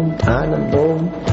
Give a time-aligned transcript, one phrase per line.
[0.00, 1.29] boom, on boom.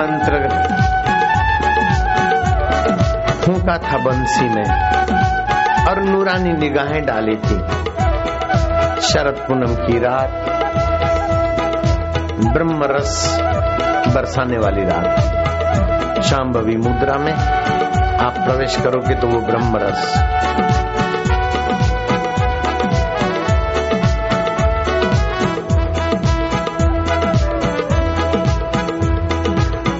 [0.00, 0.48] मंत्र
[3.42, 4.68] फूका था बंसी में,
[5.88, 7.58] और नूरानी निगाहें डाली थी।
[9.02, 10.32] शरद पूनम की रात
[12.46, 13.14] ब्रह्म रस
[14.14, 20.02] बरसाने वाली रात। शाम्भवी मुद्रा में आप प्रवेश करोगे तो वो ब्रह्म रस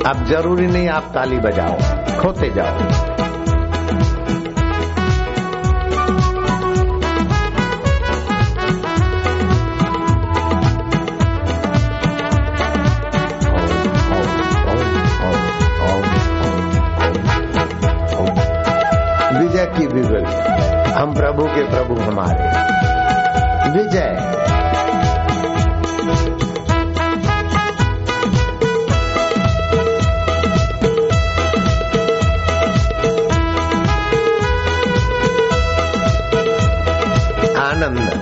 [0.07, 1.75] अब ज़रूरी नहीं, आप ताली बजाओ,
[2.21, 2.79] खोते जाओ।
[19.41, 20.25] विजय की विजय,
[20.97, 22.49] हम प्रभु के प्रभु हमारे।
[23.71, 24.50] विजय।
[37.83, 38.21] आनंद